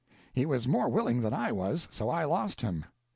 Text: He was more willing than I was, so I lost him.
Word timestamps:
He 0.33 0.47
was 0.47 0.65
more 0.67 0.89
willing 0.89 1.21
than 1.21 1.31
I 1.31 1.51
was, 1.51 1.87
so 1.91 2.09
I 2.09 2.23
lost 2.25 2.61
him. 2.61 2.85